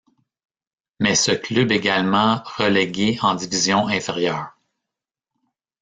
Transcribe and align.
Mais 0.99 1.13
ce 1.13 1.31
club 1.31 1.71
également 1.71 2.41
relégué 2.57 3.19
en 3.21 3.35
division 3.35 3.87
inférieure. 3.87 4.57